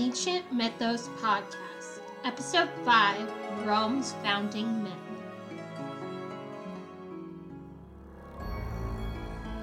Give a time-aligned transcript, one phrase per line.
[0.00, 4.92] Ancient Mythos Podcast, Episode 5 Rome's Founding Myth.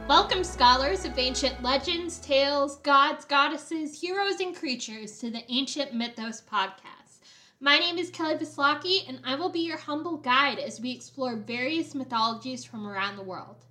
[0.09, 6.41] Welcome, scholars of ancient legends, tales, gods, goddesses, heroes, and creatures, to the Ancient Mythos
[6.41, 7.21] Podcast.
[7.61, 11.37] My name is Kelly Vislaki, and I will be your humble guide as we explore
[11.37, 13.63] various mythologies from around the world.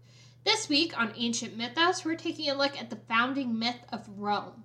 [0.45, 4.65] This week on Ancient Mythos, we're taking a look at the founding myth of Rome.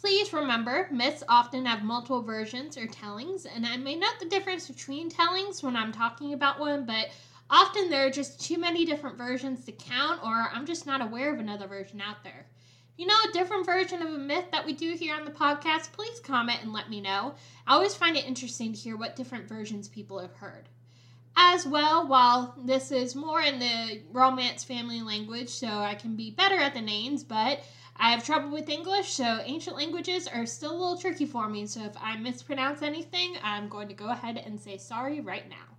[0.00, 4.68] Please remember, myths often have multiple versions or tellings, and I may note the difference
[4.68, 7.10] between tellings when I'm talking about one, but
[7.50, 11.34] often there are just too many different versions to count, or I'm just not aware
[11.34, 12.46] of another version out there.
[12.92, 15.32] If you know a different version of a myth that we do here on the
[15.32, 17.34] podcast, please comment and let me know.
[17.66, 20.68] I always find it interesting to hear what different versions people have heard.
[21.40, 26.32] As well, while this is more in the Romance family language, so I can be
[26.32, 27.60] better at the names, but
[27.96, 31.68] I have trouble with English, so ancient languages are still a little tricky for me.
[31.68, 35.76] So if I mispronounce anything, I'm going to go ahead and say sorry right now.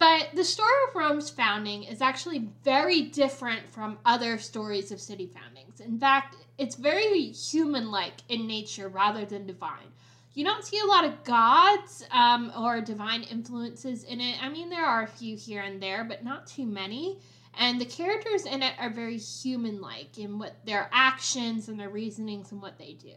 [0.00, 5.26] But the story of Rome's founding is actually very different from other stories of city
[5.26, 5.78] foundings.
[5.78, 9.92] In fact, it's very human like in nature rather than divine.
[10.34, 14.42] You don't see a lot of gods um, or divine influences in it.
[14.42, 17.18] I mean, there are a few here and there, but not too many.
[17.58, 21.88] And the characters in it are very human like in what their actions and their
[21.88, 23.14] reasonings and what they do.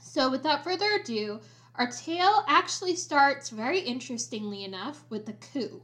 [0.00, 1.40] So, without further ado,
[1.76, 5.82] our tale actually starts very interestingly enough with a coup.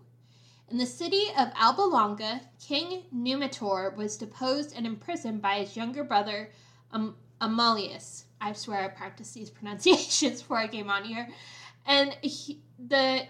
[0.69, 6.05] In the city of Alba Longa, King Numitor was deposed and imprisoned by his younger
[6.05, 6.53] brother
[7.41, 8.25] Amulius.
[8.41, 11.29] I swear I practiced these pronunciations before I came on here.
[11.87, 13.27] And he, the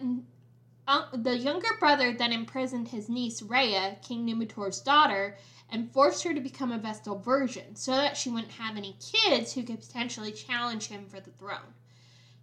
[0.88, 5.36] uh, the younger brother then imprisoned his niece Rhea, King Numitor's daughter,
[5.70, 9.52] and forced her to become a Vestal Virgin so that she wouldn't have any kids
[9.52, 11.74] who could potentially challenge him for the throne.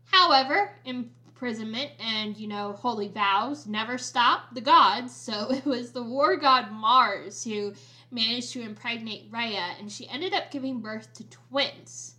[0.06, 6.04] However, imprisonment and, you know, holy vows never stopped the gods, so it was the
[6.04, 7.74] war god Mars who
[8.12, 12.16] managed to impregnate Rhea, and she ended up giving birth to twins.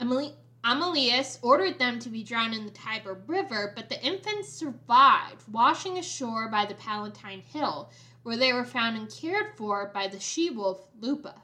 [0.00, 5.42] Emily, Amulius ordered them to be drowned in the Tiber River, but the infants survived,
[5.50, 7.90] washing ashore by the Palatine Hill,
[8.22, 11.42] where they were found and cared for by the she wolf Lupa.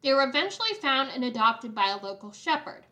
[0.00, 2.86] They were eventually found and adopted by a local shepherd.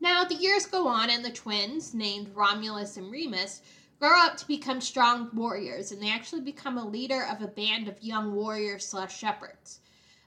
[0.00, 3.62] Now, the years go on, and the twins, named Romulus and Remus,
[3.98, 7.88] grow up to become strong warriors, and they actually become a leader of a band
[7.88, 9.80] of young warriors slash shepherds.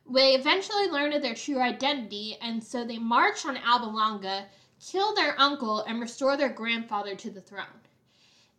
[0.10, 4.48] They eventually learn of their true identity, and so they march on Alba Longa,
[4.80, 7.82] kill their uncle, and restore their grandfather to the throne.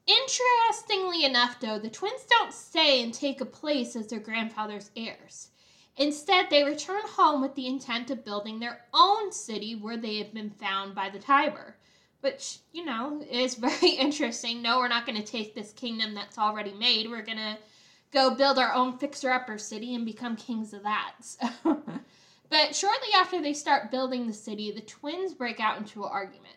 [0.07, 5.51] Interestingly enough, though, the twins don't stay and take a place as their grandfather's heirs.
[5.97, 10.33] Instead, they return home with the intent of building their own city where they have
[10.33, 11.77] been found by the Tiber.
[12.21, 14.63] Which, you know, is very interesting.
[14.63, 17.11] No, we're not going to take this kingdom that's already made.
[17.11, 17.59] We're going to
[18.13, 21.15] go build our own fixer upper city and become kings of that.
[21.21, 21.49] So.
[22.51, 26.57] but shortly after they start building the city, the twins break out into an argument.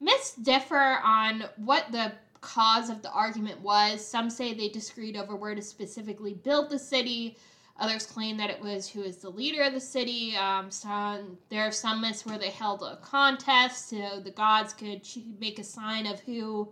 [0.00, 4.06] Myths differ on what the cause of the argument was.
[4.06, 7.36] Some say they disagreed over where to specifically build the city.
[7.80, 10.36] Others claim that it was who is the leader of the city.
[10.36, 15.02] Um, some, there are some myths where they held a contest so the gods could
[15.40, 16.68] make a sign of who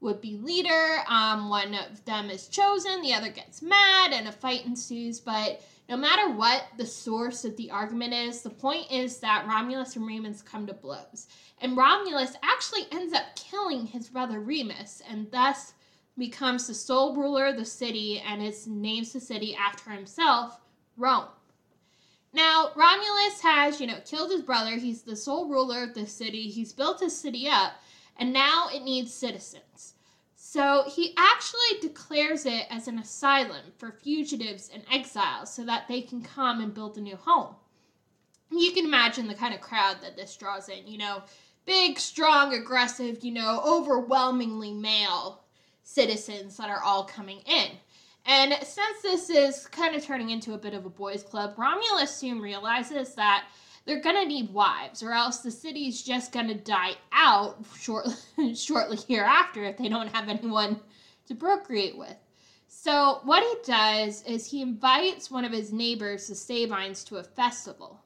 [0.00, 0.98] would be leader.
[1.08, 5.20] Um, one of them is chosen, the other gets mad, and a fight ensues.
[5.20, 9.96] But no matter what the source of the argument is, the point is that Romulus
[9.96, 11.28] and Remus come to blows.
[11.60, 15.74] And Romulus actually ends up killing his brother Remus, and thus
[16.16, 20.60] becomes the sole ruler of the city and is names the city after himself,
[20.96, 21.26] Rome.
[22.32, 24.76] Now, Romulus has, you know, killed his brother.
[24.76, 26.48] He's the sole ruler of the city.
[26.48, 27.72] He's built his city up
[28.20, 29.94] and now it needs citizens.
[30.36, 36.02] So he actually declares it as an asylum for fugitives and exiles so that they
[36.02, 37.54] can come and build a new home.
[38.50, 41.22] You can imagine the kind of crowd that this draws in, you know,
[41.66, 45.44] big, strong, aggressive, you know, overwhelmingly male
[45.82, 47.70] citizens that are all coming in.
[48.26, 52.14] And since this is kind of turning into a bit of a boys' club, Romulus
[52.14, 53.46] soon realizes that
[53.90, 58.14] they're gonna need wives, or else the city's just gonna die out shortly,
[58.54, 60.78] shortly hereafter if they don't have anyone
[61.26, 62.14] to procreate with.
[62.68, 67.24] So what he does is he invites one of his neighbors, the Sabines, to a
[67.24, 68.00] festival.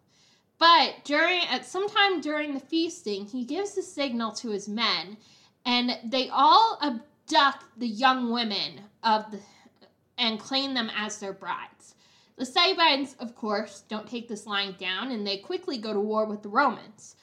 [0.56, 5.18] But during at some time during the feasting, he gives the signal to his men,
[5.66, 9.38] and they all abduct the young women of the
[10.16, 11.94] and claim them as their brides.
[12.36, 16.24] The Sabines, of course, don't take this lying down and they quickly go to war
[16.24, 17.14] with the Romans.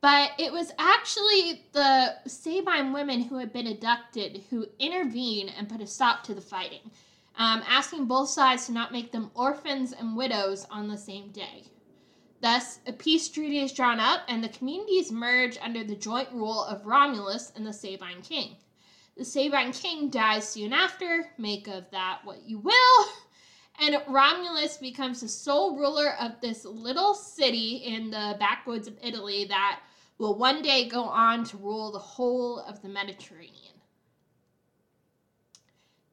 [0.00, 5.80] But it was actually the Sabine women who had been abducted who intervened and put
[5.80, 6.90] a stop to the fighting,
[7.36, 11.64] um, asking both sides to not make them orphans and widows on the same day.
[12.40, 16.62] Thus, a peace treaty is drawn up and the communities merge under the joint rule
[16.62, 18.56] of Romulus and the Sabine king.
[19.16, 23.08] The Sabine king dies soon after, make of that what you will,
[23.80, 29.46] and Romulus becomes the sole ruler of this little city in the backwoods of Italy
[29.46, 29.80] that
[30.18, 33.74] will one day go on to rule the whole of the Mediterranean.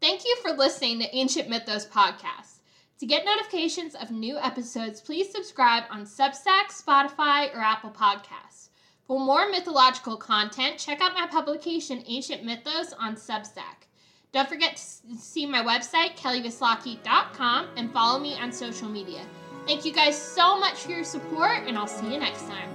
[0.02, 2.62] Thank you for listening to Ancient Mythos Podcast.
[3.00, 8.69] To get notifications of new episodes, please subscribe on Substack, Spotify, or Apple Podcasts.
[9.06, 13.88] For more mythological content, check out my publication Ancient Mythos on Substack.
[14.33, 19.22] Don't forget to see my website, kellyvislaki.com, and follow me on social media.
[19.68, 22.69] Thank you guys so much for your support, and I'll see you next time.